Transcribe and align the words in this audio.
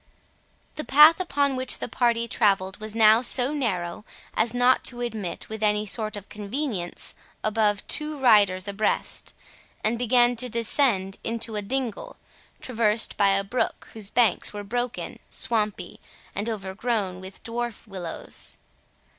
The 0.77 0.83
path 0.83 1.19
upon 1.19 1.55
which 1.55 1.77
the 1.77 1.87
party 1.87 2.27
travelled 2.27 2.77
was 2.77 2.95
now 2.95 3.21
so 3.21 3.53
narrow, 3.53 4.03
as 4.33 4.51
not 4.51 4.83
to 4.85 5.01
admit, 5.01 5.47
with 5.47 5.61
any 5.61 5.85
sort 5.85 6.15
of 6.15 6.27
convenience, 6.27 7.13
above 7.43 7.85
two 7.85 8.17
riders 8.17 8.67
abreast, 8.67 9.35
and 9.83 9.99
began 9.99 10.35
to 10.37 10.49
descend 10.49 11.17
into 11.23 11.55
a 11.55 11.61
dingle, 11.61 12.17
traversed 12.61 13.15
by 13.15 13.29
a 13.29 13.43
brook 13.43 13.89
whose 13.93 14.09
banks 14.09 14.51
were 14.51 14.63
broken, 14.63 15.19
swampy, 15.29 15.99
and 16.33 16.49
overgrown 16.49 17.21
with 17.21 17.43
dwarf 17.43 17.85
willows. 17.85 18.57